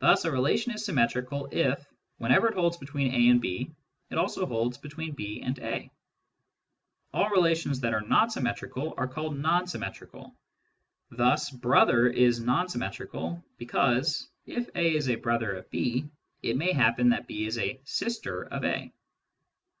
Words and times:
Thus 0.00 0.24
a 0.24 0.32
relation 0.32 0.72
is 0.72 0.84
symmetrical 0.84 1.48
if, 1.52 1.86
when 2.18 2.32
holds 2.32 2.76
between 2.78 3.14
A 3.14 3.30
and 3.30 3.40
B, 3.40 3.70
it 4.10 4.18
also 4.18 4.44
holds 4.44 4.76
between 4.76 5.12
B 5.14 5.40
anc 5.40 5.88
All 7.14 7.30
relations 7.30 7.78
that 7.78 7.94
are 7.94 8.00
not 8.00 8.32
symmetrical 8.32 8.94
are 8.96 9.06
calle 9.06 9.36
symmetrical. 9.68 10.34
Thus" 11.12 11.48
brother" 11.64 12.08
is 12.08 12.40
non 12.40 12.68
symmetrical, 12.68 13.40
b< 13.56 13.68
if 14.46 14.68
A 14.74 14.96
is 14.96 15.08
a 15.08 15.14
brother 15.14 15.54
of 15.54 15.70
B, 15.70 16.06
it 16.42 16.56
may 16.56 16.72
happen 16.72 17.10
that 17.10 17.28
B 17.28 17.46
is 17.46 17.56
1 17.56 18.48
of 18.50 18.64
A. 18.64 18.92